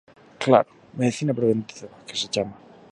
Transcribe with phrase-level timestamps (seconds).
[0.43, 0.69] Claro,
[0.99, 2.55] medicina preventiva, que se chama.